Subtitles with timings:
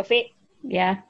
[0.00, 0.32] Sofi,
[0.64, 1.04] Ya.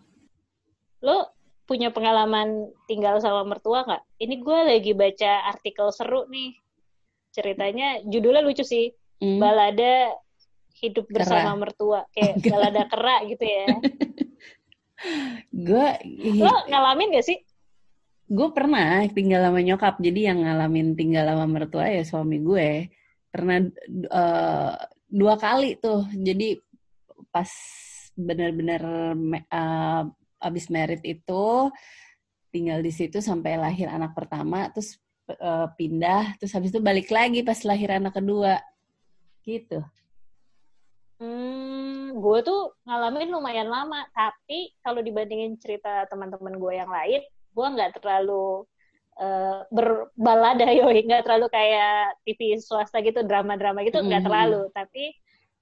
[1.00, 1.30] lo
[1.64, 4.02] punya pengalaman tinggal sama mertua nggak?
[4.18, 6.58] Ini gue lagi baca artikel seru nih.
[7.30, 8.90] Ceritanya judulnya lucu sih.
[9.22, 9.38] Hmm.
[9.38, 10.10] Balada
[10.82, 11.22] hidup Kera.
[11.22, 12.02] bersama mertua.
[12.10, 12.50] Kayak Enggak.
[12.58, 13.66] balada kera gitu ya.
[15.54, 15.88] Gue
[16.42, 17.38] Lo ngalamin gak sih?
[18.30, 19.98] gue pernah tinggal sama nyokap.
[19.98, 22.90] Jadi yang ngalamin tinggal sama mertua ya suami gue.
[23.30, 23.56] Pernah
[24.10, 24.74] eh,
[25.06, 26.06] dua kali tuh.
[26.14, 26.58] Jadi
[27.30, 27.50] pas
[28.28, 28.82] benar-benar
[29.36, 30.02] eh,
[30.40, 31.68] abis merit itu
[32.50, 34.98] tinggal di situ sampai lahir anak pertama, terus
[35.30, 38.58] eh, pindah, terus habis itu balik lagi pas lahir anak kedua.
[39.46, 39.80] Gitu.
[41.20, 47.20] Hmm, gue tuh ngalamin lumayan lama, tapi kalau dibandingin cerita teman-teman gue yang lain,
[47.52, 48.64] gue nggak terlalu
[49.20, 54.28] eh, berbalada yoi, nggak terlalu kayak TV swasta gitu, drama-drama gitu, nggak Mhm.
[54.32, 54.62] terlalu.
[54.72, 55.12] Tapi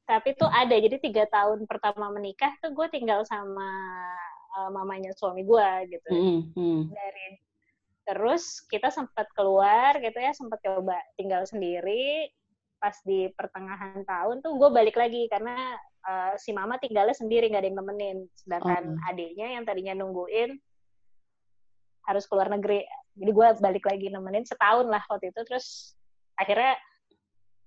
[0.09, 3.69] tapi tuh ada, jadi tiga tahun pertama menikah tuh gue tinggal sama
[4.57, 6.09] eh, mamanya suami gue gitu.
[6.09, 6.83] Hmm, hmm.
[6.89, 7.27] dari
[8.09, 12.33] terus kita sempat keluar gitu ya sempat coba tinggal sendiri
[12.81, 15.77] pas di pertengahan tahun tuh gue balik lagi karena
[16.09, 19.09] eh, si mama tinggalnya sendiri nggak ada yang nemenin sedangkan Oh.
[19.13, 20.57] adiknya yang tadinya nungguin
[22.09, 22.81] harus keluar negeri
[23.13, 25.93] jadi gue balik lagi nemenin setahun lah waktu itu terus
[26.41, 26.81] akhirnya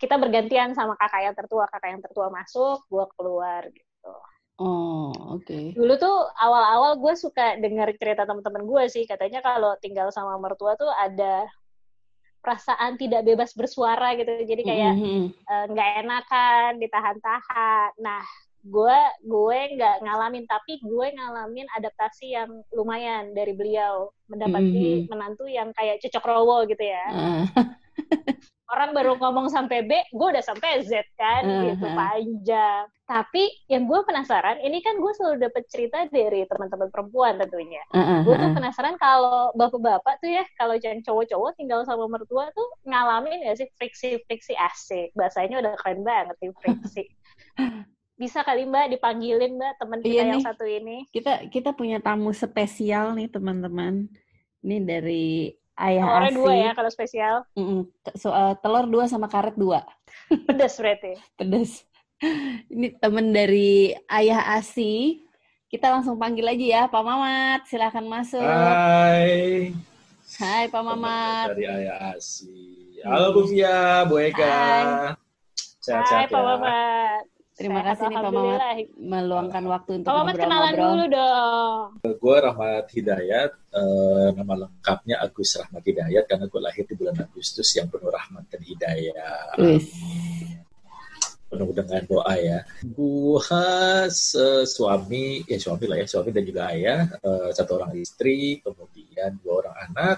[0.02, 4.14] kita bergantian sama kakak yang tertua kakak yang tertua masuk gue keluar gitu
[4.62, 5.74] Oh, oke.
[5.74, 10.78] dulu tuh awal-awal gue suka dengar cerita teman-teman gue sih katanya kalau tinggal sama mertua
[10.78, 11.50] tuh ada
[12.42, 15.24] perasaan tidak bebas bersuara gitu jadi kayak Mhm.
[15.46, 18.22] eh, nggak enakan ditahan-tahan nah
[18.62, 25.10] gue gue nggak ngalamin tapi gue ngalamin adaptasi yang lumayan dari beliau mendapati Mhm.
[25.10, 27.44] menantu yang kayak cocok rowo gitu ya Ah,
[28.72, 31.92] orang baru ngomong sampai B, gue udah sampai Z kan, gitu Uh-huh.
[31.92, 32.88] panjang.
[33.04, 37.84] Tapi yang gue penasaran, ini kan gue selalu dapet cerita dari teman-teman perempuan tentunya.
[37.92, 38.56] ah, ah, Gue tuh ah.
[38.56, 43.68] penasaran kalau bapak-bapak tuh ya, kalau yang cowok-cowok tinggal sama mertua tuh ngalamin gak sih
[43.76, 45.12] friksi-friksi asik.
[45.20, 47.04] Bahasanya udah keren banget nih friksi.
[48.22, 50.46] Bisa kali mbak dipanggilin mbak teman kita Iya yang nih.
[50.46, 50.98] satu ini.
[51.10, 54.06] Kita kita punya tamu spesial nih teman-teman.
[54.62, 57.36] Ini dari ayah Telurnya dua ya kalau spesial.
[57.58, 57.90] Mm-mm.
[58.14, 59.82] Soal telur dua sama karet dua.
[60.46, 61.18] Pedes berarti.
[61.34, 61.82] Pedas.
[62.70, 65.26] Ini temen dari ayah Asi.
[65.66, 67.66] Kita langsung panggil aja ya, Pak Mamat.
[67.66, 68.44] Silakan masuk.
[68.46, 69.74] Hai.
[70.38, 71.58] Hai, Pak Mamat.
[71.58, 73.02] Dari Ayah Asi.
[73.02, 74.46] Halo Bu Fia, Bu Eka.
[74.46, 74.84] Hai.
[74.86, 75.16] Hai
[75.82, 76.46] Sehat-sehat Pak ya.
[76.46, 77.26] Mamat.
[77.62, 78.60] Terima Sehat, kasih nih, Pak Mamat.
[78.98, 81.78] Meluangkan waktu untuk Pak Mamat kenalan dulu dong.
[82.18, 87.70] Gue Rahmat Hidayat, eh, nama lengkapnya Agus Rahmat Hidayat karena gue lahir di bulan Agustus
[87.78, 89.54] yang penuh rahmat dan hidayah.
[91.52, 92.64] Penuh dengan doa ya.
[92.96, 98.58] Gua se- suami, ya suami lah ya, suami dan juga ayah, eh, satu orang istri,
[98.64, 100.18] kemudian dua orang anak.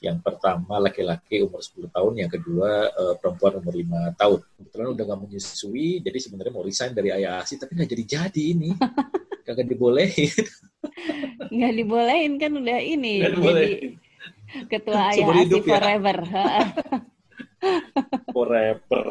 [0.00, 4.40] Yang pertama laki-laki umur 10 tahun, yang kedua eh, perempuan umur 5 tahun.
[4.56, 8.70] Kebetulan udah gak menyusui, jadi sebenarnya mau resign dari ayah Asi, tapi nggak jadi-jadi ini.
[9.46, 10.32] Kagak dibolehin.
[11.52, 13.14] Nggak dibolehin kan udah ini.
[13.20, 13.92] Nggak jadi dibolehin.
[14.72, 15.62] ketua ayah Asi ya.
[15.68, 16.18] forever.
[18.32, 19.06] Forever.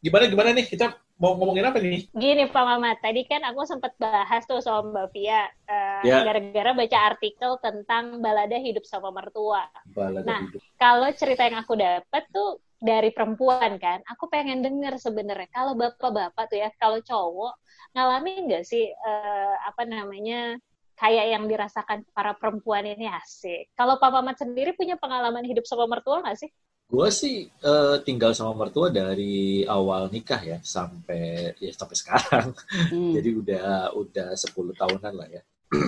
[0.00, 2.08] Gimana gimana nih kita mau ngomongin apa nih?
[2.12, 6.20] Gini Pak Mamat, tadi kan aku sempat bahas tuh sama Mbak Via, eh, Ya.
[6.22, 9.64] gara-gara baca artikel tentang balada hidup sama mertua.
[9.96, 10.40] Balada Nah.
[10.44, 10.60] hidup.
[10.76, 16.44] Kalau cerita yang aku dapat tuh dari perempuan kan, aku pengen denger sebenarnya kalau bapak-bapak
[16.52, 17.56] tuh ya, kalau cowok
[17.96, 20.60] ngalamin nggak sih eh, apa namanya
[20.96, 23.72] kayak yang dirasakan para perempuan ini asik.
[23.76, 26.50] Kalau Pak Mamat sendiri punya pengalaman hidup sama mertua nggak sih?
[26.86, 32.48] Gue sih eh, tinggal sama mertua dari awal nikah ya sampai ya sampai sekarang.
[32.94, 33.10] Hmm.
[33.10, 35.42] Jadi udah udah 10 tahunan lah ya.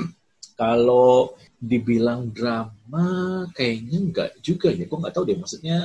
[0.59, 4.91] Kalau dibilang drama kayaknya enggak juga ya.
[4.91, 5.79] Gue nggak tahu deh maksudnya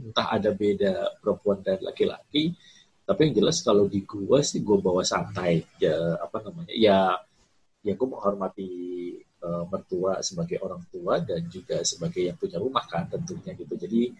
[0.00, 2.56] entah ada beda perempuan dan laki-laki.
[3.04, 7.20] Tapi yang jelas kalau di gua sih gue bawa santai ya apa namanya ya
[7.84, 8.72] ya gue menghormati
[9.44, 13.76] eh, mertua sebagai orang tua dan juga sebagai yang punya rumah kan tentunya gitu.
[13.76, 14.10] Jadi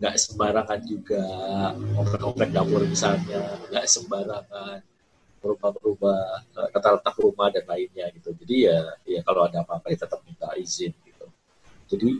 [0.00, 1.22] nggak sembarangan juga
[1.76, 4.80] ngoprek-ngoprek dapur misalnya, nggak sembarangan
[5.40, 6.20] berubah-berubah
[6.56, 8.32] eh, tata letak rumah dan lainnya gitu.
[8.32, 11.26] Jadi ya ya kalau ada apa-apa ya tetap minta izin gitu.
[11.92, 12.10] Jadi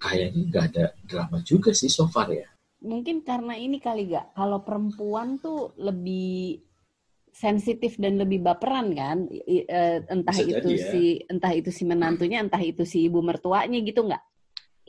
[0.00, 2.48] kayaknya nggak ada drama juga sih so far ya.
[2.78, 6.62] Mungkin karena ini kali gak, kalau perempuan tuh lebih
[7.38, 10.88] sensitif dan lebih baperan kan, I- eh, entah Bisa itu jadi ya.
[10.90, 14.22] si entah itu si menantunya, entah itu si ibu mertuanya gitu nggak?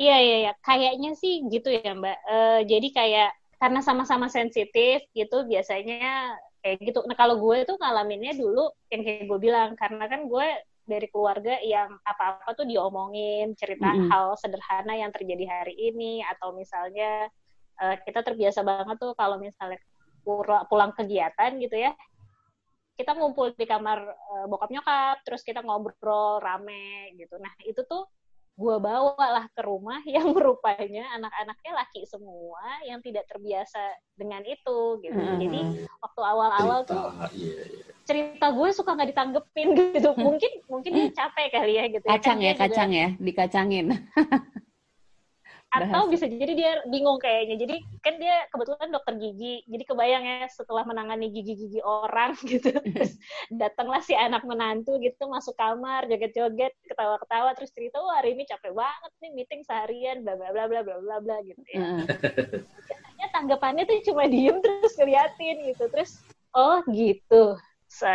[0.02, 2.18] Iya iya iya, kayaknya sih gitu ya Mbak.
[2.26, 3.30] Eh, jadi kayak
[3.62, 9.32] karena sama-sama sensitif gitu, biasanya kayak gitu nah kalau gue tuh ngalaminnya dulu yang kayak
[9.32, 10.48] gue bilang karena kan gue
[10.84, 14.10] dari keluarga yang apa-apa tuh diomongin cerita mm -hmm.
[14.12, 17.32] hal sederhana yang terjadi hari ini atau misalnya
[17.80, 19.80] uh, kita terbiasa banget tuh kalau misalnya
[20.68, 21.96] pulang kegiatan gitu ya
[23.00, 28.04] kita ngumpul di kamar uh, bokap nyokap terus kita ngobrol rame gitu nah itu tuh
[28.60, 33.80] gue bawa lah ke rumah yang rupanya anak-anaknya laki semua yang tidak terbiasa
[34.20, 35.16] dengan itu gitu.
[35.16, 35.40] Hmm.
[35.40, 37.68] Jadi waktu awal-awal tuh yeah, yeah.
[38.04, 40.12] cerita gue suka nggak ditanggepin gitu.
[40.20, 42.04] Mungkin mungkin dia capek kali ya gitu.
[42.04, 42.12] Ya.
[42.20, 43.86] Kacang ya, kan ya, kacang juga, ya, dikacangin.
[45.70, 47.62] atau bisa jadi dia bingung kayaknya.
[47.62, 49.62] Jadi kan dia kebetulan dokter gigi.
[49.70, 53.14] Jadi kebayang ya setelah menangani gigi-gigi orang gitu terus
[53.54, 58.74] datanglah si anak menantu gitu masuk kamar joget-joget ketawa-ketawa terus cerita wah hari ini capek
[58.74, 62.02] banget nih meeting seharian bla bla bla bla bla bla bla gitu ya.
[62.90, 65.86] Biasanya tanggapannya tuh cuma diem terus ngeliatin gitu.
[65.94, 66.18] Terus
[66.58, 67.62] oh gitu.
[67.90, 68.10] Se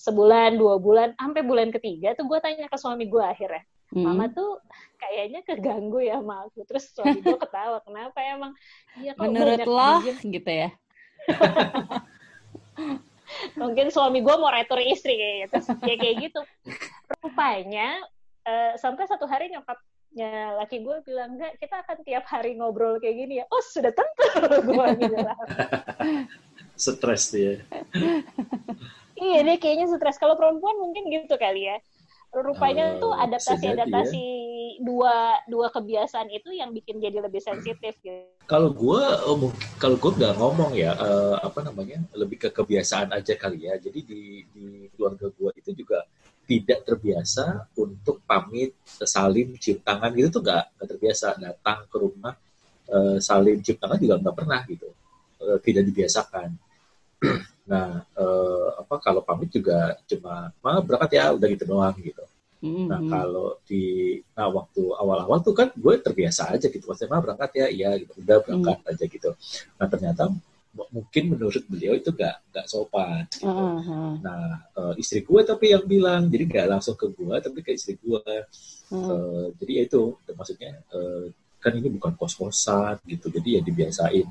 [0.00, 3.64] sebulan dua bulan sampai bulan ketiga tuh gue tanya ke suami gue akhirnya
[3.94, 4.04] hmm.
[4.06, 4.62] mama tuh
[5.00, 6.60] kayaknya keganggu ya sama aku.
[6.68, 8.52] Terus suami gue ketawa kenapa emang?
[9.00, 9.92] Iya kok menurut lo?
[10.06, 10.70] gitu ya.
[13.60, 16.40] Mungkin suami gue mau retur istri kayaknya terus kayak kayak gitu.
[17.22, 17.88] Rupanya
[18.44, 23.16] uh, sampai satu hari nyokapnya laki gue bilang enggak kita akan tiap hari ngobrol kayak
[23.16, 23.44] gini ya.
[23.48, 24.26] Oh sudah tentu.
[24.66, 25.38] Gue bilang.
[26.74, 27.62] Stres dia.
[29.14, 30.18] Iya deh kayaknya stres.
[30.18, 31.78] Kalau perempuan mungkin gitu kali ya
[32.30, 34.86] rupanya uh, tuh adaptasi-adaptasi ya.
[34.86, 38.22] dua dua kebiasaan itu yang bikin jadi lebih sensitif gitu.
[38.46, 39.50] Kalau gue oh,
[39.82, 43.74] kalau gue nggak ngomong ya uh, apa namanya lebih ke kebiasaan aja kali ya.
[43.78, 46.06] Jadi di di keluarga gue itu juga
[46.50, 48.74] tidak terbiasa untuk pamit
[49.06, 52.34] salim cium tangan gitu tuh nggak nggak terbiasa datang ke rumah
[52.90, 54.90] uh, salim cium tangan juga nggak pernah gitu
[55.46, 56.58] uh, tidak dibiasakan
[57.70, 62.24] nah eh, apa kalau pamit juga cuma mah berangkat ya udah gitu doang gitu
[62.66, 62.86] mm-hmm.
[62.90, 67.50] nah kalau di nah waktu awal-awal tuh kan gue terbiasa aja gitu maksudnya mah berangkat
[67.54, 68.90] ya iya gitu udah berangkat mm-hmm.
[68.90, 69.30] aja gitu
[69.78, 70.22] nah ternyata
[70.70, 73.46] mungkin menurut beliau itu gak gak sopan gitu.
[73.46, 74.22] uh-huh.
[74.22, 77.98] nah uh, istri gue tapi yang bilang jadi gak langsung ke gue tapi ke istri
[77.98, 78.94] gue uh-huh.
[78.94, 81.26] uh, jadi ya itu maksudnya uh,
[81.58, 84.26] kan ini bukan kos-kosan gitu jadi ya dibiasain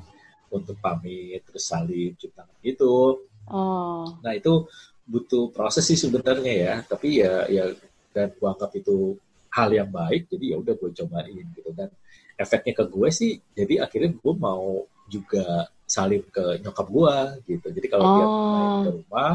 [0.50, 4.06] untuk pamit terus cium tangan gitu oh.
[4.22, 4.66] nah itu
[5.04, 7.74] butuh proses sih sebenarnya ya tapi ya ya
[8.14, 9.18] dan gua anggap itu
[9.50, 11.90] hal yang baik jadi ya udah gue cobain gitu dan
[12.38, 17.16] efeknya ke gue sih jadi akhirnya gue mau juga salim ke nyokap gue
[17.50, 18.14] gitu jadi kalau oh.
[18.14, 19.32] dia main ke rumah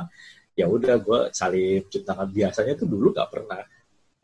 [0.55, 3.61] ya udah gue salim cium tangan biasanya tuh dulu nggak pernah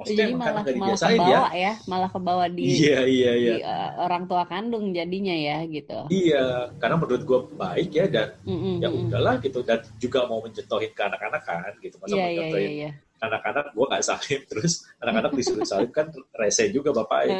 [0.01, 1.41] Maksudnya Jadi malah, malah kebawa ya.
[1.53, 3.53] ya, malah kebawa di, iya, iya, iya.
[3.53, 6.09] di uh, orang tua kandung jadinya ya gitu.
[6.09, 8.75] Iya, karena menurut gue baik ya dan mm-hmm.
[8.81, 12.01] ya udahlah gitu dan juga mau menjetohin ke anak-anak kan gitu.
[12.01, 13.25] Masa yeah, iya, menjetohin yeah, yeah, yeah.
[13.29, 17.33] anak-anak gue nggak salim terus anak-anak disuruh salim kan rese juga bapak ya.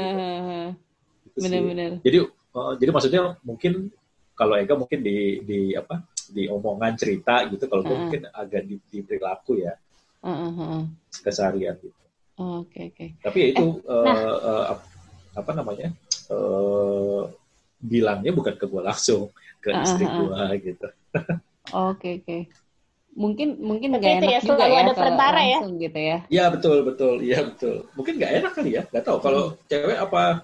[1.25, 1.41] Gitu.
[1.41, 1.91] Bener-bener.
[2.05, 2.17] Jadi
[2.53, 3.89] uh, jadi maksudnya mungkin
[4.37, 8.03] kalau Ega mungkin di di apa di omongan cerita gitu kalau gue uh-huh.
[8.07, 9.73] mungkin agak di, di perilaku ya
[10.23, 10.85] uh-huh.
[11.25, 12.00] keseharian gitu.
[12.41, 12.97] Oh, oke okay, oke.
[12.97, 13.09] Okay.
[13.21, 14.17] Tapi ya itu eh, nah.
[14.41, 14.65] uh,
[15.37, 15.87] apa namanya
[16.33, 17.29] uh,
[17.77, 19.29] bilangnya bukan ke gue langsung
[19.61, 20.41] ke uh, istri gue
[20.73, 20.87] gitu.
[21.71, 22.25] Oke okay, oke.
[22.25, 22.41] Okay.
[23.13, 25.59] Mungkin mungkin nggak enak ya, juga ya ada perantara ya.
[25.61, 26.17] gitu ya.
[26.25, 27.85] Iya betul betul iya betul.
[27.93, 28.83] Mungkin nggak enak kali ya.
[28.89, 29.69] Gak tahu kalau hmm.
[29.69, 30.41] cewek apa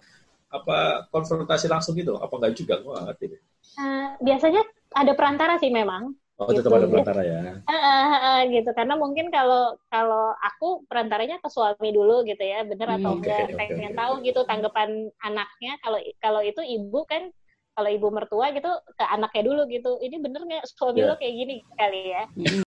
[0.47, 0.77] apa
[1.09, 3.41] konfrontasi langsung gitu apa nggak juga gue ngerti deh.
[3.81, 4.61] Uh, biasanya
[4.93, 6.77] ada perantara sih memang Oh, tetap gitu.
[6.77, 7.39] ada perantara ya.
[7.65, 8.69] Uh, uh, uh, gitu.
[8.77, 13.49] Karena mungkin kalau kalau aku perantaranya ke suami dulu gitu ya, bener atau hmm, enggak.
[13.49, 14.25] Okay, Pengen okay, tahu okay.
[14.29, 14.89] gitu tanggapan
[15.25, 15.81] anaknya.
[15.81, 17.33] Kalau kalau itu ibu kan,
[17.73, 19.97] kalau ibu mertua gitu ke anaknya dulu gitu.
[19.97, 21.09] Ini bener nggak suami yeah.
[21.09, 22.23] lo kayak gini kali ya?
[22.37, 22.61] Hmm.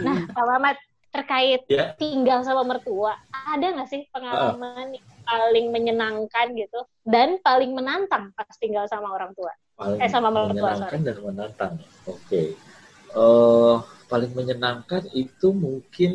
[0.00, 0.76] Nah, Pak Mamat
[1.16, 1.96] terkait yeah.
[1.96, 8.54] tinggal sama mertua, ada nggak sih pengalaman uh paling menyenangkan gitu dan paling menantang pas
[8.62, 11.06] tinggal sama orang tua paling eh sama mertua menyenangkan sorry.
[11.10, 11.72] dan menantang
[12.06, 12.46] oke okay.
[13.18, 16.12] uh, eh, paling menyenangkan itu mungkin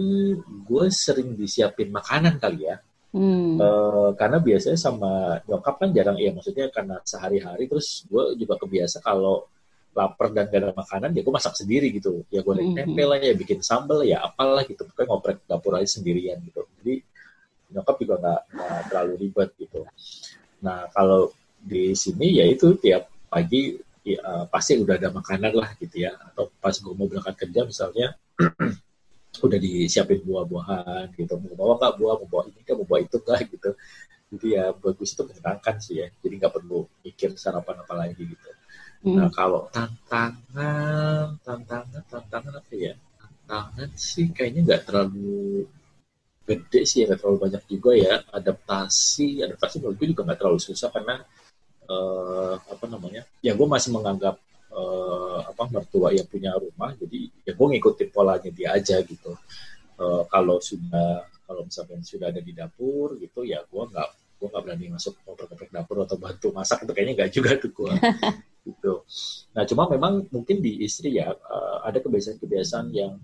[0.64, 2.80] gue sering disiapin makanan kali ya
[3.12, 3.60] Hmm.
[3.60, 9.04] Uh, karena biasanya sama nyokap kan jarang ya maksudnya karena sehari-hari terus gue juga kebiasa
[9.04, 9.52] kalau
[9.92, 12.78] lapar dan gak ada makanan ya gue masak sendiri gitu ya gue mm -hmm.
[12.80, 17.04] tempe lah ya bikin sambal ya apalah gitu pokoknya ngoprek dapur aja sendirian gitu jadi
[17.72, 18.42] nyokap juga nggak
[18.92, 19.82] terlalu ribet gitu.
[20.62, 25.70] Nah kalau di sini ya itu tiap pagi ya, uh, pasti udah ada makanan lah
[25.80, 26.12] gitu ya.
[26.32, 28.08] Atau pas gue mau berangkat kerja misalnya
[29.46, 31.34] udah disiapin buah-buahan gitu.
[31.40, 33.72] Mau bawa nggak buah, mau bawa ini kan, mau bawa itu nggak gitu.
[34.32, 38.48] jadi ya bagus itu menyenangkan sih ya jadi nggak perlu mikir sarapan apa lagi gitu
[39.04, 39.16] hmm.
[39.18, 42.94] nah kalau tantangan tantangan tantangan apa ya?
[43.18, 45.66] Tantangan sih kayaknya nggak terlalu
[46.48, 48.16] gede sih nggak terlalu banyak juga ya.
[48.30, 51.16] Adaptasi adaptasi menurut gue juga nggak terlalu susah karena
[51.90, 53.26] uh, apa namanya?
[53.44, 54.40] Ya gue masih menganggap
[54.72, 59.34] uh, apa mertua yang punya rumah jadi ya gue ngikutin polanya dia aja gitu.
[60.02, 64.10] Uh, kalau sudah kalau misalnya sudah ada di dapur gitu ya gue nggak
[64.42, 67.94] gue nggak berani masuk ngobrol-ngobrol dapur atau bantu masak itu kayaknya nggak juga tuh gue
[68.66, 69.06] gitu
[69.54, 73.18] nah cuma memang mungkin di istri ya uh, ada kebiasaan-kebiasaan yang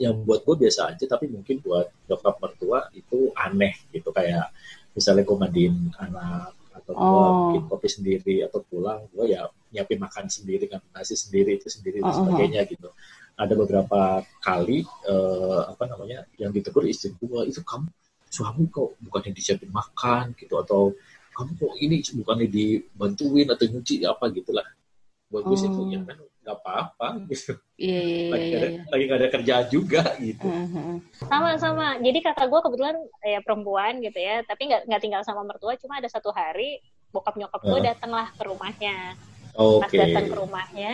[0.00, 4.50] yang buat gue biasa aja tapi mungkin buat nyokap mertua itu aneh gitu kayak
[4.96, 7.40] misalnya gue mandiin anak atau gue oh.
[7.52, 12.00] bikin kopi sendiri atau pulang gue ya nyiapin makan sendiri kan nasi sendiri itu sendiri
[12.00, 12.18] dan oh, oh, oh.
[12.24, 12.88] sebagainya gitu
[13.36, 17.88] ada beberapa kali uh, apa namanya yang ditegur istri gue itu kamu
[18.32, 20.96] suami kok bukannya disiapin makan gitu atau
[21.32, 24.66] kamu kok ini bukannya dibantuin atau nyuci apa gitulah
[25.32, 26.04] buat gue sih itu ya oh.
[26.04, 28.82] kan nggak apa-apa gitu iya, iya, iya lagi iya, ada iya.
[28.90, 30.96] lagi gak ada kerjaan juga gitu uh-huh.
[31.30, 35.46] sama sama jadi kakak gue kebetulan ya perempuan gitu ya tapi nggak nggak tinggal sama
[35.46, 36.82] mertua cuma ada satu hari
[37.14, 37.84] bokap nyokap gue uh.
[37.94, 38.96] datanglah ke rumahnya
[39.54, 39.80] okay.
[39.80, 40.92] pas datang ke rumahnya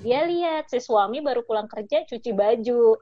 [0.00, 2.96] dia lihat si suami baru pulang kerja cuci baju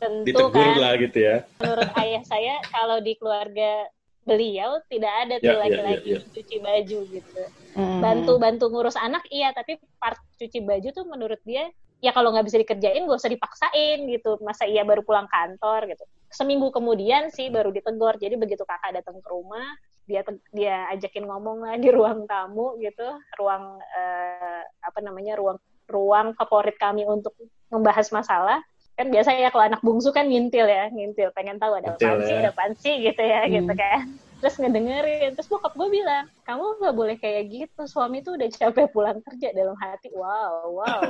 [0.00, 1.36] tentu Ditegur kan lah gitu ya.
[1.60, 3.84] menurut ayah saya kalau di keluarga
[4.24, 6.16] beliau tidak ada tuh Ya, ya, laki-laki ya, ya.
[6.20, 7.42] yang cuci baju gitu.
[7.70, 8.02] Hmm.
[8.02, 11.70] bantu-bantu ngurus anak iya tapi part cuci baju tuh menurut dia
[12.02, 14.40] ya kalau nggak bisa dikerjain gak usah dipaksain gitu.
[14.42, 16.04] Masa iya baru pulang kantor gitu.
[16.32, 18.16] Seminggu kemudian sih baru ditegur.
[18.16, 19.64] Jadi begitu kakak datang ke rumah
[20.08, 23.06] dia dia ajakin ngomong lah di ruang tamu gitu.
[23.38, 25.60] Ruang eh, apa namanya ruang
[25.90, 27.34] ruang favorit kami untuk
[27.70, 28.58] membahas masalah
[29.00, 32.36] kan biasa ya kalau anak bungsu kan ngintil ya ngintil pengen tahu ada apaan sih
[32.36, 32.40] ya.
[32.44, 33.52] ada apaan sih gitu ya Hmm.
[33.56, 34.00] gitu kan
[34.40, 38.88] terus ngedengerin terus bokap gue bilang kamu nggak boleh kayak gitu suami tuh udah capek
[38.88, 41.00] pulang kerja dalam hati wow wow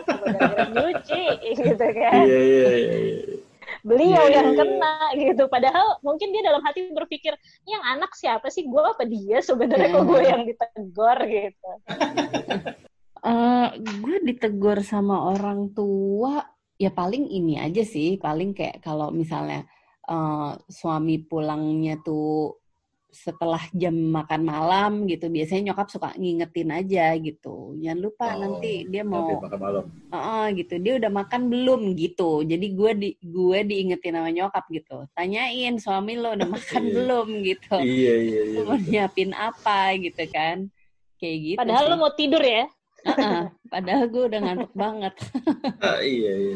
[0.70, 1.24] nyuci
[1.66, 2.96] gitu kan Iya iya iya.
[3.10, 3.18] iya.
[3.86, 4.58] beliau yang iya, iya.
[4.58, 9.06] kena gitu padahal mungkin dia dalam hati berpikir "Ini yang anak siapa sih gue apa
[9.06, 11.70] dia sebenarnya kok gue yang ditegur gitu
[13.20, 16.40] Eh, gue ditegur sama orang tua
[16.80, 19.68] ya paling ini aja sih paling kayak kalau misalnya
[20.08, 22.56] eh, suami pulangnya tuh
[23.10, 27.74] setelah jam makan malam gitu biasanya nyokap suka ngingetin aja gitu.
[27.74, 29.84] Jangan lupa Oh, nanti dia Nanti mau makan malam.
[30.14, 30.74] Heeh, gitu.
[30.78, 32.46] Dia udah makan belum gitu.
[32.46, 35.10] Jadi gue di gue diingetin sama nyokap gitu.
[35.10, 36.94] Tanyain suami lo udah makan Iya.
[36.94, 37.28] belum?
[37.42, 37.74] gitu.
[37.82, 38.60] Iya iya iya.
[38.62, 39.90] mau nyiapin apa?
[39.98, 40.56] gitu kan.
[41.18, 41.90] Kayak gitu padahal sih.
[41.90, 42.64] lo mau tidur ya
[43.72, 45.14] Padahal gue udah ngantuk banget
[45.84, 46.54] Ah, iya iya.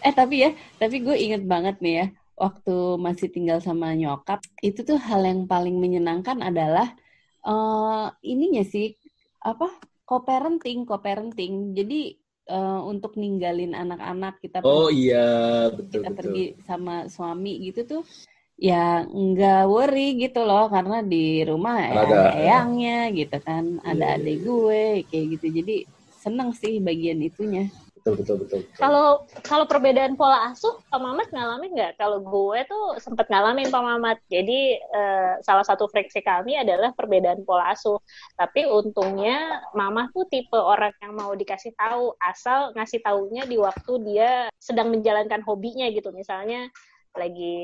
[0.00, 4.80] eh tapi ya tapi gue inget banget nih ya waktu masih tinggal sama nyokap itu
[4.82, 6.94] tuh hal yang paling menyenangkan adalah
[7.42, 8.94] eh ininya sih
[9.42, 9.68] apa
[10.08, 12.00] co-parenting co-parenting jadi
[12.48, 15.26] eh, untuk ninggalin anak-anak kita Oh pergi- iya
[15.74, 16.16] betul kita betul.
[16.18, 18.02] pergi sama suami gitu tuh
[18.62, 22.30] ya nggak worry gitu loh karena di rumah ya Ada, ya.
[22.38, 24.44] eyangnya gitu kan ada Iya, iya, adik iya.
[24.46, 25.76] gue kayak gitu jadi
[26.22, 27.66] seneng sih bagian itunya
[28.02, 28.58] Betul betul betul.
[28.66, 28.78] betul.
[28.82, 29.06] kalau
[29.46, 34.18] kalau perbedaan pola asuh Pak Mamat ngalamin nggak kalau gue tuh sempet ngalamin Pak Mamat
[34.26, 37.98] jadi eh, salah satu friksi kami adalah perbedaan pola asuh
[38.34, 43.92] tapi untungnya Mama tuh tipe orang yang mau dikasih tahu asal ngasih taunya di waktu
[44.02, 46.70] dia sedang menjalankan hobinya gitu misalnya
[47.12, 47.56] lagi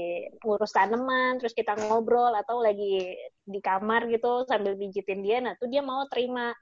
[0.45, 5.67] ngurus tanaman terus kita ngobrol atau lagi di kamar gitu sambil pijitin dia nah tuh
[5.67, 6.53] dia mau terima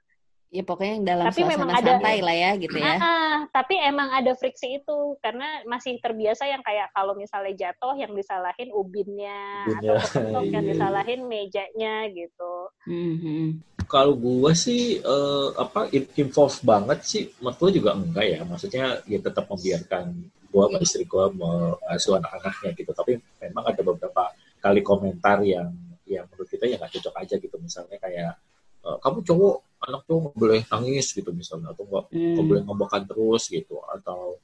[0.47, 3.35] ya pokoknya yang dalam Tapi memang suasana ada- santai lah ya gitu ya Ah, ah,
[3.51, 8.71] tapi emang ada friksi itu karena masih terbiasa yang kayak kalau misalnya jatuh yang disalahin
[8.71, 10.71] ubinnya Ubinnya, atau kepentok yang iya.
[10.71, 12.53] disalahin mejanya gitu.
[12.87, 13.59] Mhm.
[13.91, 18.39] Kalau gue sih eh, apa in- involve banget sih, mertua juga enggak ya.
[18.47, 20.15] Maksudnya ya tetap membiarkan
[20.57, 22.91] gue sama istri gue mengasuh anak-anaknya gitu.
[22.97, 23.11] Tapi
[23.45, 24.23] memang ada beberapa
[24.57, 25.69] kali komentar yang
[26.09, 27.55] yang menurut kita ya nggak cocok aja gitu.
[27.61, 28.33] Misalnya kayak
[28.81, 32.41] eh, kamu cowok anak cowok nggak boleh nangis gitu misalnya atau nggak Hmm.
[32.49, 34.41] boleh ngomongkan terus gitu atau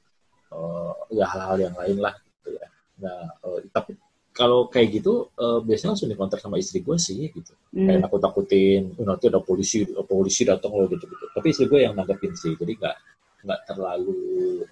[0.54, 2.66] eh, ya hal-hal yang lain lah gitu ya.
[3.02, 3.98] Nah eh, tapi
[4.34, 7.90] kalau kayak gitu eh, biasanya langsung dikontak sama istri gue sih gitu Hmm.
[7.90, 11.98] kayak nakut takutin nanti ada polisi polisi datang loh gitu gitu tapi istri gue yang
[11.98, 12.96] nanggepin sih jadi nggak
[13.44, 14.18] nggak terlalu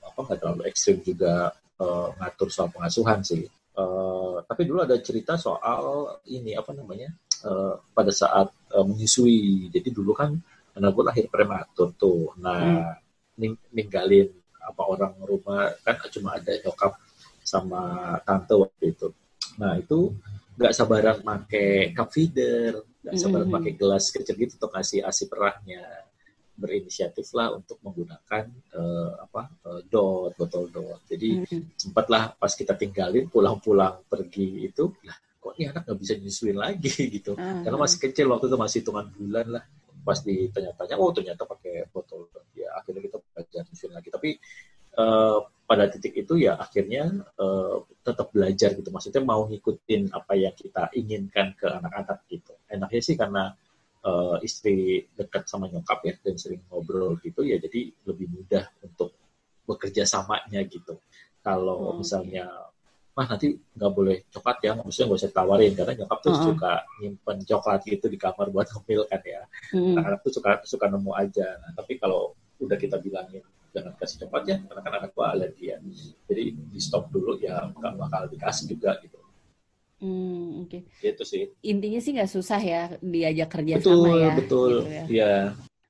[0.08, 1.52] apa nggak terlalu ekstrim juga
[1.82, 3.44] eh, ngatur soal pengasuhan sih.
[3.82, 5.84] Eh, tapi dulu ada cerita soal
[6.28, 7.08] ini apa namanya
[7.48, 9.68] eh, pada saat eh, menyusui.
[9.74, 10.30] Jadi dulu kan
[10.76, 12.32] anak gue lahir prematur tuh.
[12.40, 12.96] Nah
[13.40, 14.28] ning- ninggalin
[14.62, 16.92] apa orang rumah kan cuma ada nyokap
[17.42, 17.82] sama
[18.26, 19.08] tante waktu itu.
[19.60, 20.14] Nah itu
[20.58, 23.54] nggak sabaran pakai cup feeder, nggak sabaran Mhm.
[23.56, 25.82] pakai gelas kecil gitu untuk kasih asi perahnya.
[26.52, 28.44] Berinisiatif lah untuk menggunakan
[28.76, 31.00] eh, apa eh, dot, botol dot.
[31.09, 31.76] Jadi Mm-mm.
[31.80, 36.92] sempatlah pas kita tinggalin pulang-pulang pergi itu, lah kok ini anak nggak bisa nyusuin lagi
[37.18, 37.35] gitu.
[37.35, 39.64] Ah, Karena masih kecil waktu itu masih hitungan bulan lah.
[40.02, 42.47] Pas ditanya-tanya, oh ternyata pakai botol dot.
[42.54, 44.09] Ya akhirnya kita belajar nyusuin lagi.
[44.12, 44.30] Tapi
[44.92, 48.92] eh, pada titik itu ya akhirnya eh, tetap belajar gitu.
[48.92, 52.54] Maksudnya mau ngikutin apa yang kita inginkan ke anak-anak gitu.
[52.71, 53.50] Enaknya sih karena
[54.02, 59.14] eh, istri dekat sama nyokap ya dan sering ngobrol gitu ya jadi lebih mudah untuk
[59.62, 60.99] bekerja samanya gitu.
[61.42, 62.02] Kalau Hmm.
[62.02, 62.44] misalnya
[63.12, 66.47] mah nanti nggak boleh coklat ya, maksudnya nggak usah tawarin karena nyokap tuh Uh-uh.
[66.49, 69.42] suka nyimpen coklat gitu di kamar buat ngemil kan ya.
[69.76, 70.00] Mm-mm.
[70.00, 71.61] Anak-anak tuh suka suka nemu aja.
[71.61, 75.71] Nah, tapi kalau udah kita bilangin jangan kasih coklat ya, karena kan anak gua alergi
[75.71, 75.78] ya.
[76.26, 79.21] Jadi di stop dulu ya nggak bakal dikasih juga gitu.
[80.02, 80.78] Hmm, oke.
[80.99, 81.42] Gitu sih.
[81.62, 84.30] Intinya sih nggak susah ya diajak kerja betul, sama ya.
[84.35, 84.71] betul.
[84.75, 85.04] gitu ya.
[85.06, 85.35] Iya.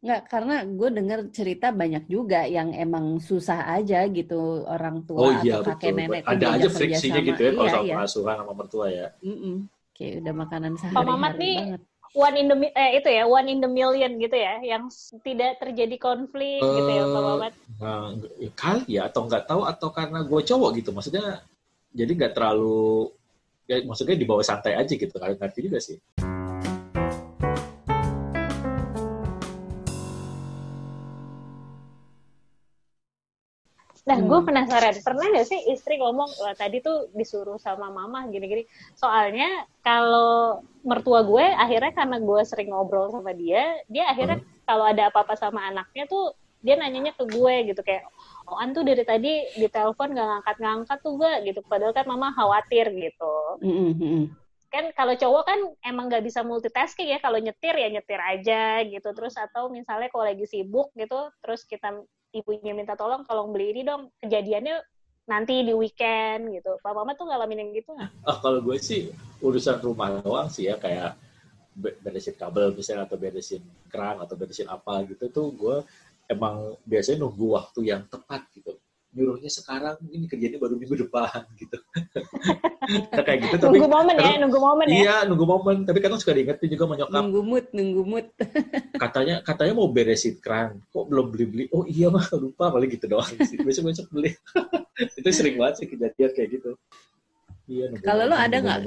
[0.02, 5.32] Nggak, karena gue dengar cerita banyak juga yang emang susah aja gitu orang tua Oh
[5.40, 5.98] iya atau kakek betul.
[6.02, 7.28] nenek Ada aja friksinya sama.
[7.30, 7.94] gitu ya kalau Iya, sama iya.
[7.96, 9.06] pengasuhan sama mertua ya.
[9.22, 9.54] Mm-mm.
[9.92, 11.80] Kayak udah makanan Mamat sehari-hari nih banget.
[12.12, 14.82] one in the eh itu ya one in the million gitu ya yang
[15.22, 17.52] tidak terjadi konflik gitu ya Pak Eh, Mamat.
[17.78, 18.04] Nah,
[18.36, 21.46] ya kali ya atau nggak tahu atau karena gue cowok gitu maksudnya
[21.88, 23.06] jadi nggak terlalu
[23.70, 25.96] ya maksudnya dibawa santai aja gitu kalian ngerti juga sih
[34.02, 34.46] Nah, gue Hmm.
[34.50, 38.66] penasaran, pernah nggak sih istri ngomong, Wah, tadi tuh disuruh sama mama gini-gini.
[38.98, 39.46] Soalnya
[39.78, 45.38] kalau mertua gue, akhirnya karena gue sering ngobrol sama dia, dia akhirnya kalau ada apa-apa
[45.38, 48.06] sama anaknya tuh, dia nanyanya ke gue gitu, kayak,
[48.46, 52.30] oh An tuh dari tadi di telepon gak ngangkat-ngangkat tuh gak gitu, padahal kan mama
[52.32, 53.34] khawatir gitu.
[53.60, 54.30] Mm-mm.
[54.72, 59.08] Kan kalau cowok kan emang gak bisa multitasking ya, kalau nyetir ya nyetir aja gitu,
[59.12, 62.00] terus atau misalnya kalau lagi sibuk gitu, terus kita
[62.32, 64.80] ibunya minta tolong tolong beli ini dong kejadiannya
[65.28, 68.10] nanti di weekend gitu Pak Mama tuh ngalamin yang gitu nggak?
[68.24, 69.12] ah kalau gue sih
[69.44, 71.14] urusan rumah doang sih ya kayak
[71.76, 75.76] be- beresin kabel misalnya atau beresin keran atau beresin apa gitu tuh gue
[76.30, 78.76] emang biasanya nunggu waktu yang tepat gitu.
[79.12, 81.76] Nyuruhnya sekarang ini kerjanya baru minggu depan gitu.
[83.12, 84.96] Nah, kayak gitu tapi nunggu momen ya nunggu momen ya?
[84.96, 85.76] Iya nunggu momen.
[85.84, 87.12] Tapi kadang suka diingetin juga sama nyokap.
[87.12, 88.26] Nunggu mood, nunggu mood.
[89.04, 90.80] katanya katanya mau beresin keran.
[90.88, 92.72] Kok belum beli beli oh iya mah lupa.
[92.72, 94.32] Paling gitu doang sih besok besok beli.
[95.20, 96.70] Itu sering banget sih kejadian kayak gitu.
[97.68, 98.78] Iya nunggu Kalau lo ada nggak,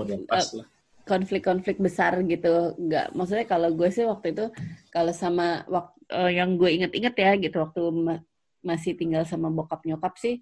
[1.05, 2.75] konflik-konflik besar gitu.
[2.75, 4.45] Nggak maksudnya kalau gue sih waktu itu
[4.89, 5.93] kalau sama waktu
[6.33, 8.25] yang gue inget-inget ya gitu waktu ma-
[8.65, 10.41] masih tinggal sama bokap nyokap sih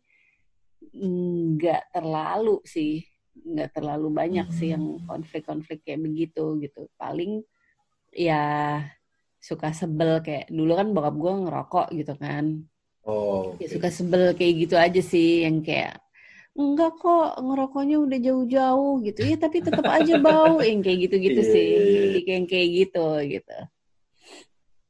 [0.95, 3.03] nggak terlalu sih.
[3.33, 6.87] Nggak terlalu banyak sih yang konflik-konflik kayak begitu gitu.
[6.99, 7.43] Paling
[8.13, 8.79] ya
[9.43, 12.45] suka sebel kayak dulu kan bokap gue ngerokok gitu kan.
[13.03, 13.73] Oh ya oke.
[13.75, 15.99] suka sebel kayak gitu aja sih yang kayak
[16.53, 19.19] enggak kok ngerokoknya udah jauh-jauh gitu.
[19.25, 20.61] Ya tapi tetap aja bau.
[20.69, 21.65] Yang kayak gitu-gitu Iya, sih.
[21.73, 22.21] iya, iya.
[22.37, 23.57] yang kayak gitu gitu.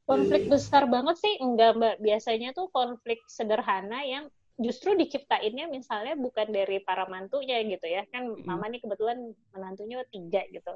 [0.04, 1.34] Konflik besar banget sih.
[1.40, 1.94] Enggak mbak.
[2.00, 4.28] Biasanya tuh konflik sederhana yang
[4.60, 8.04] justru diciptainnya misalnya bukan dari para mantunya gitu ya.
[8.12, 8.44] Kan Mm.
[8.44, 9.16] mama nih kebetulan
[9.56, 10.72] menantunya tiga gitu.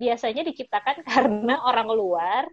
[0.00, 2.48] Biasanya diciptakan karena orang luar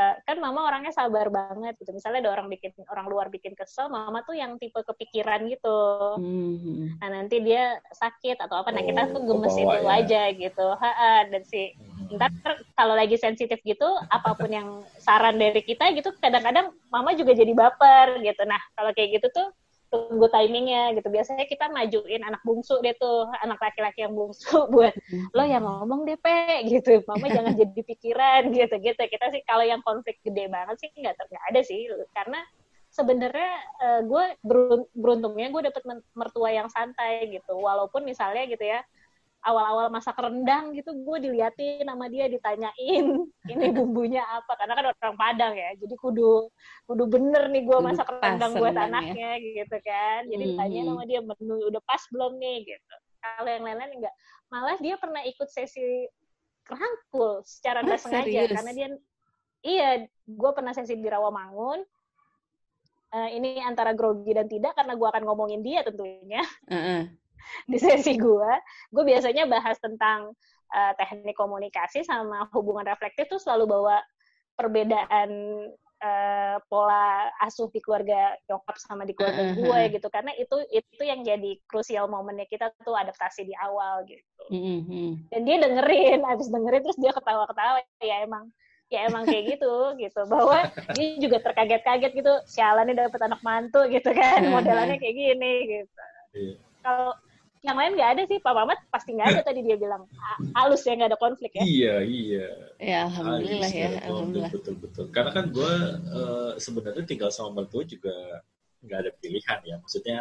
[0.00, 3.86] eh, kan mama orangnya sabar banget gitu misalnya ada orang bikin orang luar bikin kesel
[3.86, 5.78] mama tuh yang tipe kepikiran gitu
[6.16, 6.96] Hmm.
[6.96, 9.92] nah nanti dia sakit atau apa nah kita Oh, tuh gemes itu ya.
[9.94, 11.28] aja gitu Ha-ha.
[11.28, 12.16] dan si Mhm.
[12.16, 12.32] ntar
[12.72, 17.52] kalau lagi sensitif gitu apa pun yang saran dari kita gitu kadang-kadang mama juga jadi
[17.52, 19.48] baper gitu nah kalau kayak gitu tuh
[19.90, 21.10] tunggu timingnya gitu.
[21.10, 24.94] Biasanya kita majuin anak bungsu deh tuh anak laki-laki yang bungsu buat
[25.34, 27.02] lo yang ngomong deh pe gitu.
[27.04, 29.02] Mama jangan jadi pikiran gitu gitu.
[29.02, 31.90] Kita sih kalau yang konflik gede banget sih nggak nggak ada sih.
[32.14, 32.40] Karena
[32.90, 35.82] sebenarnya eh, gue berun- beruntungnya gue dapet
[36.14, 37.58] mertua yang santai gitu.
[37.58, 38.80] Walaupun misalnya gitu ya
[39.40, 43.04] awal-awal masak rendang gitu gue diliatin sama dia ditanyain
[43.52, 44.52] ini bumbunya apa?
[44.56, 46.48] Karena kan orang Padang ya jadi kudu
[46.84, 50.28] kudu bener nih gue masak pas rendang buat anaknya gitu kan.
[50.28, 50.50] Jadi Mhm.
[50.54, 52.58] ditanyain sama dia menu udah pas belum nih?
[52.68, 52.94] Gitu.
[53.20, 54.14] Kalau yang lain-lain enggak.
[54.52, 56.04] Malah dia pernah ikut sesi
[56.68, 58.52] kerangkul secara nggak sengaja serius?
[58.54, 58.88] karena dia
[59.64, 59.90] iya
[60.28, 61.82] gue pernah sesi di Rawamangun
[63.10, 66.46] Eh, ini antara grogi dan tidak karena gue akan ngomongin dia tentunya.
[66.70, 67.10] Heeh.
[67.70, 68.52] Di sesi gue,
[68.92, 70.32] gue biasanya bahas tentang
[70.74, 73.96] uh, teknik komunikasi sama hubungan reflektif tuh selalu bawa
[74.54, 75.30] perbedaan
[76.00, 80.08] uh, pola asuh di keluarga nyokap sama di keluarga gue gitu.
[80.08, 84.24] Karena itu itu yang jadi krusial momennya kita tuh adaptasi di awal gitu.
[84.50, 85.30] Mm-hmm.
[85.30, 88.50] dan dia dengerin abis dengerin terus dia ketawa-ketawa ya emang
[88.90, 90.20] ya emang kayak gitu gitu.
[90.26, 90.66] Bahwa
[90.98, 96.02] dia juga terkaget-kaget gitu sialan nih dapet anak mantu gitu kan modelannya kayak gini gitu.
[96.34, 97.14] Yeah.
[97.60, 100.08] Yang lain nggak ada sih Pak Mamat pasti nggak ada tadi dia bilang.
[100.56, 101.62] Halus ya nggak ada konflik ya?
[101.62, 102.48] Iya iya.
[102.80, 104.50] Ya alhamdulillah halus, ya alhamdulillah.
[104.52, 105.04] betul betul.
[105.12, 105.72] Karena kan gue
[106.08, 108.40] uh, sebenarnya tinggal sama mertua juga
[108.80, 109.76] nggak ada pilihan ya.
[109.84, 110.18] Maksudnya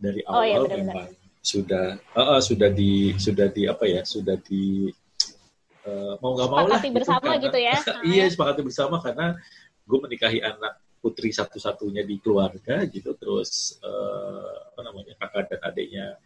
[0.00, 0.86] dari awal oh, iya, bener -bener.
[0.88, 1.08] memang
[1.44, 4.88] sudah uh, uh, sudah di sudah di apa ya sudah di
[5.84, 7.76] uh, mau nggak mau lah gitu, bersama karena, gitu ya?
[8.16, 9.36] Iya sepakati bersama karena
[9.84, 13.12] gue menikahi anak putri satu-satunya di keluarga gitu.
[13.12, 16.16] Terus uh, apa namanya kakak dan adiknya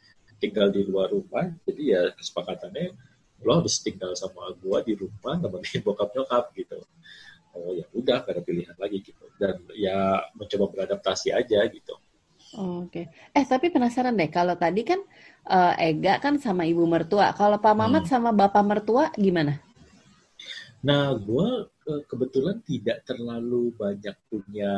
[0.43, 2.99] tinggal di luar rumah jadi ya kesepakatannya
[3.47, 6.83] lo harus tinggal sama gua di rumah nemenin bokap nyokap gitu
[7.55, 11.95] oh ya udah gak ada pilihan lagi gitu dan ya mencoba beradaptasi aja gitu
[12.59, 13.39] oh, Oke, okay.
[13.39, 15.01] eh tapi penasaran deh kalau tadi kan
[15.47, 18.11] uh, Ega kan sama ibu mertua, kalau Pak Mamat hmm.
[18.11, 19.61] sama bapak mertua gimana?
[20.83, 24.75] Nah, gue uh, kebetulan tidak terlalu banyak punya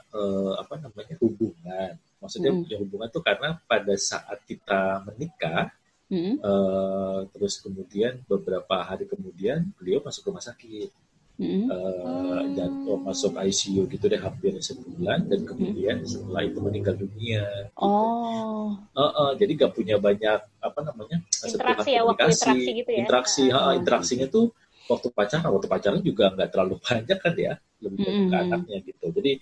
[0.00, 2.58] uh, apa namanya hubungan Maksudnya mm.
[2.62, 5.74] punya hubungan tuh karena pada saat kita menikah,
[6.06, 6.38] mm.
[6.38, 10.94] uh, terus kemudian beberapa hari kemudian beliau masuk rumah sakit.
[11.42, 11.66] Mm.
[11.66, 16.06] Uh, dan oh, masuk ICU gitu deh hampir sebulan dan kemudian mm.
[16.06, 17.42] setelah itu meninggal dunia.
[17.42, 17.82] Gitu.
[17.82, 18.78] Oh.
[18.94, 22.98] Uh, uh, jadi gak punya banyak apa namanya interaksi ya waktu interaksi gitu ya.
[23.02, 24.54] Interaksi, uh, uh, interaksinya tuh
[24.86, 28.30] waktu pacaran, waktu pacaran juga nggak terlalu banyak kan ya, lebih banyak mm.
[28.30, 29.06] ke anaknya gitu.
[29.10, 29.32] Jadi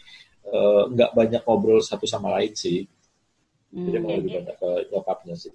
[0.91, 2.89] nggak uh, banyak ngobrol satu sama lain sih.
[3.71, 3.87] Hmm.
[3.87, 5.55] Jadi emang lebih banyak ke nyokapnya sih.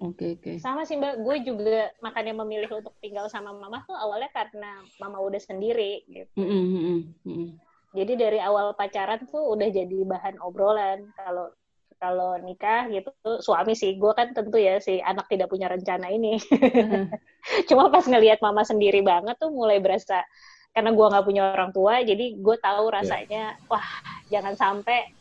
[0.00, 0.42] Oke okay, oke.
[0.42, 0.56] Okay.
[0.62, 5.20] Sama sih mbak, gue juga makanya memilih untuk tinggal sama mama tuh awalnya karena mama
[5.20, 6.32] udah sendiri gitu.
[6.38, 6.98] Mm -hmm.
[7.28, 7.48] Mm
[7.92, 11.52] Jadi dari awal pacaran tuh udah jadi bahan obrolan kalau
[12.00, 13.12] kalau nikah gitu
[13.44, 16.40] suami sih gue kan tentu ya si anak tidak punya rencana ini.
[16.40, 17.12] Mm.
[17.68, 20.24] Cuma pas ngelihat mama sendiri banget tuh mulai berasa
[20.72, 22.94] karena gue nggak punya orang tua jadi gue tahu iya.
[23.00, 23.68] rasanya yeah.
[23.68, 23.88] wah
[24.32, 25.12] jangan sampai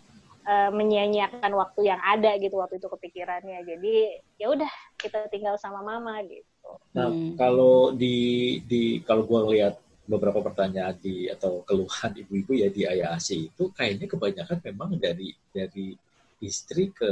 [0.47, 3.95] uh, menyia-nyiakan waktu yang ada gitu waktu itu kepikirannya jadi
[4.39, 7.35] ya udah kita tinggal sama mama gitu nah hmm.
[7.35, 9.75] kalau di di kalau gue ngeliat
[10.07, 15.31] beberapa pertanyaan di atau keluhan ibu-ibu ya di ayah asi itu kayaknya kebanyakan memang dari
[15.51, 15.95] dari
[16.41, 17.11] istri ke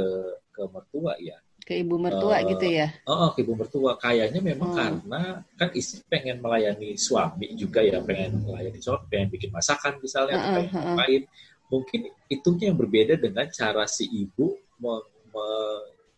[0.50, 1.38] ke mertua ya
[1.70, 2.90] ke ibu mertua uh, gitu ya?
[3.06, 3.94] Oh, ke ibu mertua.
[3.94, 4.78] Kayaknya memang hmm.
[4.82, 5.22] karena
[5.54, 10.44] kan istri pengen melayani suami juga ya, pengen melayani suami, pengen bikin masakan misalnya, uh,
[10.58, 11.22] pengen uh, ngapain.
[11.70, 14.98] Mungkin itunya yang berbeda dengan cara si ibu me,
[15.30, 15.46] me,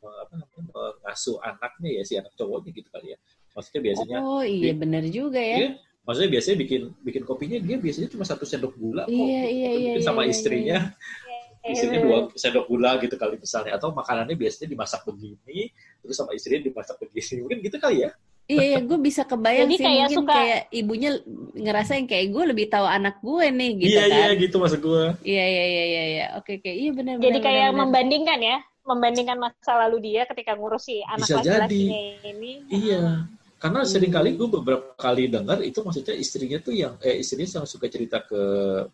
[0.00, 3.18] me, apa namanya, mengasuh anaknya ya, si anak cowoknya gitu kali ya.
[3.52, 4.16] Maksudnya biasanya.
[4.24, 5.56] Oh iya benar juga ya.
[5.60, 5.68] Dia,
[6.08, 9.12] maksudnya biasanya bikin bikin kopinya dia biasanya cuma satu sendok gula kok.
[9.12, 10.78] Iya, iya, iya, iya, sama iya, istrinya.
[10.80, 11.21] Iya, iya
[11.62, 13.78] isinya dua sendok gula gitu kali misalnya.
[13.78, 15.70] Atau makanannya biasanya dimasak begini
[16.02, 17.46] terus sama istrinya dimasak begini.
[17.46, 18.10] Mungkin gitu kali ya?
[18.50, 19.86] Iya iya gue bisa kebayang Jadi sih.
[19.86, 20.34] kayak mungkin suka...
[20.34, 21.10] kayak ibunya
[21.54, 24.18] ngerasa yang kayak gue lebih tahu anak gue nih gitu iya, kan.
[24.18, 26.26] iya gitu maksud gue iya iya iya iya iya.
[26.42, 26.70] Oke oke.
[26.70, 28.58] Iya benar jadi benar, kayak benar, membandingkan ya.
[28.82, 33.30] Membandingkan masa lalu dia ketika ngurusi anak laki-lakinya ini iya.
[33.62, 37.66] Karena sering kali gue beberapa kali dengar itu maksudnya istrinya tuh yang eh istrinya yang
[37.70, 38.42] suka cerita ke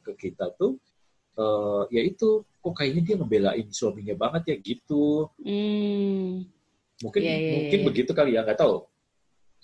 [0.05, 0.77] ke kita tuh
[1.41, 2.05] uh, ya
[2.69, 5.33] kok kayaknya dia ngebelain suaminya banget ya gitu.
[5.41, 6.45] Hmm.
[7.01, 7.89] Mungkin yeah, yeah, mungkin yeah.
[7.89, 8.85] begitu kali ya nggak tahu.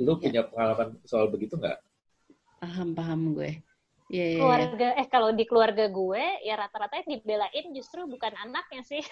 [0.01, 0.17] Lu yeah.
[0.17, 1.77] punya pengalaman soal begitu nggak?
[2.65, 3.61] Paham paham gue.
[4.13, 8.81] Yeah, yeah, keluarga eh kalau di keluarga gue ya rata-rata yang dibelain justru bukan anaknya
[8.85, 9.03] sih.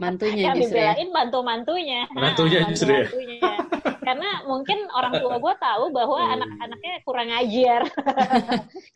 [0.00, 0.80] Mantunya yang justru.
[0.80, 0.96] Ya?
[0.96, 2.00] dibelain bantu-mantunya.
[2.12, 3.08] Mantunya nah, justru ya.
[4.04, 6.34] Karena mungkin orang tua gue tahu bahwa hmm.
[6.40, 7.80] anak-anaknya kurang ajar.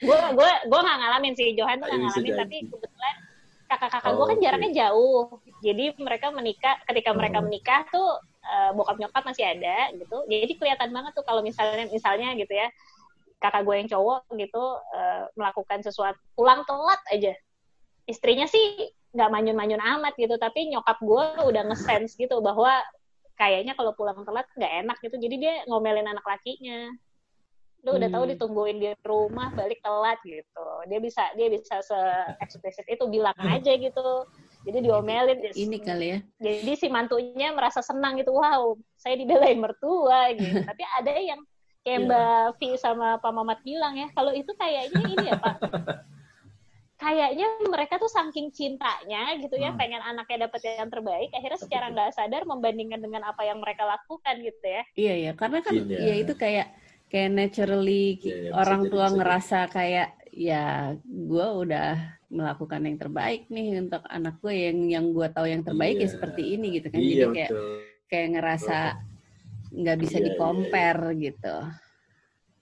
[0.08, 3.16] gue gue gue nggak ngalamin sih Johan tuh nggak ngalamin tapi kebetulan
[3.68, 4.78] kakak-kakak oh, gue kan jaraknya okay.
[4.80, 5.22] jauh.
[5.60, 7.44] Jadi mereka menikah ketika mereka oh.
[7.44, 8.08] menikah tuh
[8.48, 10.24] uh, bokap nyokap masih ada gitu.
[10.26, 12.72] Jadi kelihatan banget tuh kalau misalnya misalnya gitu ya
[13.38, 14.64] kakak gue yang cowok gitu
[14.98, 17.32] uh, melakukan sesuatu pulang telat aja
[18.10, 22.82] istrinya sih nggak manyun-manyun amat gitu tapi nyokap gue udah ngesense gitu bahwa
[23.38, 26.90] kayaknya kalau pulang telat nggak enak gitu jadi dia ngomelin anak lakinya
[27.86, 28.32] lu udah tahu hmm.
[28.34, 31.98] ditungguin di rumah balik telat gitu dia bisa dia bisa se
[32.42, 33.54] eksplisit itu bilang hmm.
[33.54, 34.26] aja gitu
[34.66, 40.34] jadi diomelin ini kali ya jadi si mantunya merasa senang gitu wow saya dibelain mertua
[40.34, 41.38] gitu tapi ada yang
[41.88, 42.08] kayak yeah.
[42.12, 45.56] Mbak Vi sama Pak Mamat bilang ya, kalau itu kayaknya ini ya Pak,
[47.02, 49.80] kayaknya mereka tuh saking cintanya gitu ya, hmm.
[49.80, 54.36] pengen anaknya dapet yang terbaik, akhirnya secara nggak sadar membandingkan dengan apa yang mereka lakukan
[54.44, 54.82] gitu ya.
[54.98, 56.12] Iya iya, karena kan yeah.
[56.12, 56.68] ya itu kayak
[57.08, 60.64] kayak naturally yeah, yeah, orang tua jadi, ngerasa kayak ya
[61.02, 61.90] gue udah
[62.28, 66.12] melakukan yang terbaik nih untuk anak gue yang yang gue tahu yang terbaik ya Iya.
[66.12, 67.72] seperti ini gitu kan Iya, jadi kayak betul.
[68.06, 68.78] kayak ngerasa
[69.68, 71.56] nggak bisa Iya, di iya, compare gitu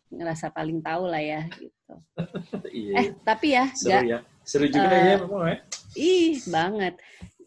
[0.06, 1.94] ngerasa paling tahu lah ya gitu
[2.78, 2.92] Iya.
[2.94, 4.18] eh tapi ya Seru nggak ya.
[4.46, 5.56] Seru juga Eh, ya memang ya.
[5.98, 6.94] ih banget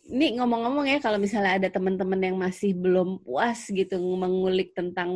[0.09, 5.09] ini ngomong-ngomong ya kalau misalnya ada teman-teman yang masih belum puas gitu mengulik tentang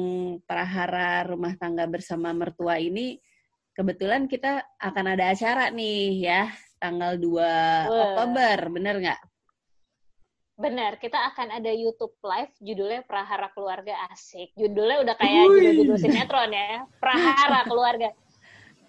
[0.46, 3.18] prahara rumah tangga bersama mertua ini
[3.74, 6.44] kebetulan kita akan ada acara nih ya
[6.78, 7.86] tanggal 2 Wah.
[7.90, 9.22] Oktober bener nggak
[10.54, 14.54] Benar, kita akan ada YouTube live judulnya Prahara Keluarga Asik.
[14.54, 18.14] Judulnya udah kayak judul-judul sinetron ya, Prahara Keluarga.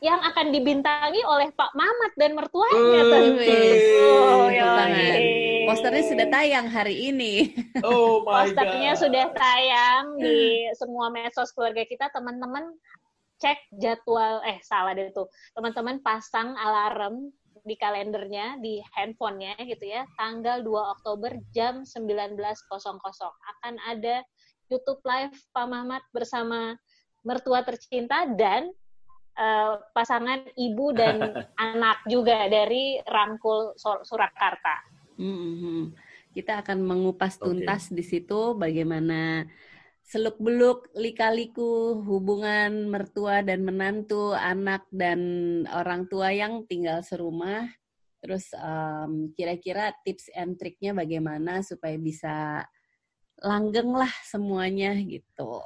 [0.04, 3.40] Yang akan dibintangi oleh Pak Mamat dan mertuanya tentu.
[3.40, 4.60] Wih, Oh, yoi.
[4.60, 5.20] tangan.
[5.64, 7.32] posternya sudah tayang hari ini
[7.88, 9.00] Oh my Posternya god.
[9.00, 12.68] sudah tayang di semua medsos keluarga kita, teman-teman
[13.40, 15.24] cek jadwal eh salah deh tuh.
[15.56, 17.32] Teman-teman pasang alarm
[17.64, 20.04] di kalendernya di handphonenya gitu ya.
[20.20, 20.68] Tanggal 2
[21.00, 22.36] Oktober jam 19.00
[23.24, 24.20] akan ada
[24.68, 26.76] YouTube live Pak Mamat bersama
[27.24, 28.68] mertua tercinta dan
[29.34, 31.18] eh, pasangan ibu dan
[31.58, 34.82] anak juga dari Rangkul Sur- Surakarta.
[35.18, 35.94] Mhm.
[36.34, 39.46] Kita akan mengupas tuntas di situ bagaimana
[40.04, 45.20] seluk-beluk lika-liku hubungan mertua dan menantu, anak dan
[45.70, 47.70] orang tua yang tinggal serumah.
[48.18, 52.66] Terus em, kira-kira tips and triknya bagaimana supaya bisa
[53.40, 55.62] langgeng lah semuanya gitu.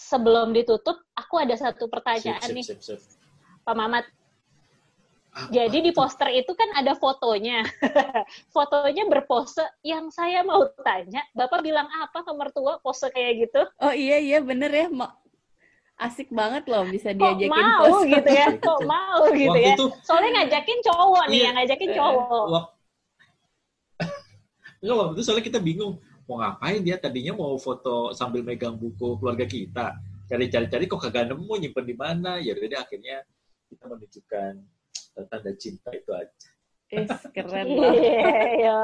[0.00, 2.98] Sebelum ditutup, aku ada satu pertanyaan sip, nih, sip, sip.
[3.62, 4.08] Pak Mamat.
[5.30, 6.02] Apa Jadi di tuh?
[6.02, 7.62] poster itu kan ada fotonya.
[8.56, 9.62] fotonya berpose.
[9.84, 13.62] Yang saya mau tanya, Bapak bilang apa ke mertua pose kayak gitu?
[13.78, 15.14] Oh iya iya bener ya, Ma-
[16.00, 18.08] asik banget loh bisa Kok diajakin mau pose.
[18.08, 18.46] gitu ya?
[18.66, 19.74] Kok mau gitu Waktu ya?
[19.76, 21.44] itu Soalnya ngajakin cowok nih, Iya.
[21.46, 22.46] yang ngajakin Eh, cowok.
[24.82, 29.18] Enggak, waktu itu soalnya kita bingung mau ngapain dia tadinya mau foto sambil megang buku
[29.18, 29.98] keluarga kita
[30.30, 33.26] cari-cari-cari kok kagak nemu nyimpen di mana ya deh, akhirnya
[33.66, 34.52] kita menunjukkan
[35.18, 36.50] eh, tanda cinta itu aja
[36.90, 37.94] Is, keren loh.
[37.94, 38.82] Iya.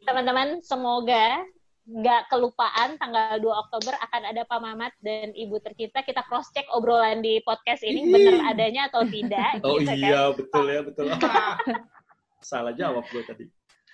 [0.00, 1.44] Teman-teman, semoga
[1.86, 6.00] nggak kelupaan tanggal 2 Oktober akan ada Pak Mamat dan Ibu tercinta.
[6.00, 8.12] Kita cross check obrolan di podcast ini Ih.
[8.16, 9.60] bener adanya atau tidak.
[9.68, 9.96] oh gitu kan.
[10.00, 11.04] iya betul ya betul
[12.46, 13.44] salah jawab gue tadi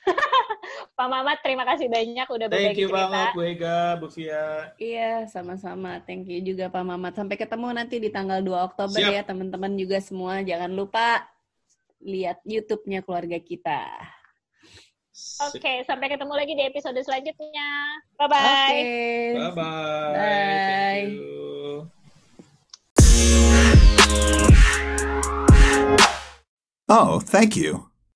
[0.99, 2.99] Pak Mamat, terima kasih banyak udah thank berbagi you cerita.
[3.07, 5.99] banget Bu Ega Bu Fia Iya, sama-sama.
[6.05, 7.13] Thank you juga Pak Mamat.
[7.17, 9.13] Sampai ketemu nanti di tanggal 2 Oktober Siap.
[9.15, 10.43] ya, teman-teman juga semua.
[10.43, 11.25] Jangan lupa
[12.03, 13.87] lihat YouTube-nya keluarga kita.
[15.49, 17.69] Oke, sampai ketemu lagi di episode selanjutnya.
[18.19, 18.81] Bye-bye.
[19.39, 20.65] bye bye Bye.
[20.67, 21.43] thank you
[26.89, 27.92] Oh, thank you.